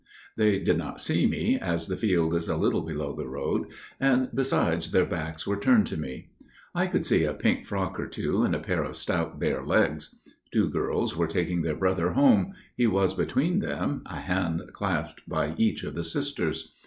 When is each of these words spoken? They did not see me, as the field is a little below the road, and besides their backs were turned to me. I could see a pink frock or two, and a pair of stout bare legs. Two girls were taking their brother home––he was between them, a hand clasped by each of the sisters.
They 0.35 0.57
did 0.57 0.79
not 0.79 0.99
see 0.99 1.27
me, 1.27 1.59
as 1.59 1.85
the 1.85 1.95
field 1.95 2.33
is 2.33 2.47
a 2.47 2.57
little 2.57 2.81
below 2.81 3.15
the 3.15 3.27
road, 3.27 3.67
and 3.99 4.29
besides 4.33 4.89
their 4.89 5.05
backs 5.05 5.45
were 5.45 5.59
turned 5.59 5.85
to 5.85 5.95
me. 5.95 6.31
I 6.73 6.87
could 6.87 7.05
see 7.05 7.23
a 7.23 7.35
pink 7.35 7.67
frock 7.67 7.99
or 7.99 8.07
two, 8.07 8.41
and 8.41 8.55
a 8.55 8.59
pair 8.59 8.83
of 8.83 8.95
stout 8.95 9.39
bare 9.39 9.63
legs. 9.63 10.15
Two 10.51 10.71
girls 10.71 11.15
were 11.15 11.27
taking 11.27 11.61
their 11.61 11.75
brother 11.77 12.13
home––he 12.13 12.87
was 12.87 13.13
between 13.13 13.59
them, 13.59 14.01
a 14.07 14.15
hand 14.21 14.63
clasped 14.73 15.29
by 15.29 15.53
each 15.59 15.83
of 15.83 15.93
the 15.93 16.03
sisters. 16.03 16.73